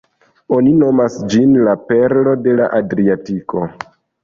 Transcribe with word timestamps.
Oni 0.55 0.71
nomas 0.83 1.17
ĝin 1.35 1.51
"la 1.69 1.77
perlo 1.93 2.35
de 2.49 2.57
la 2.63 2.73
Adriatiko". 2.81 3.67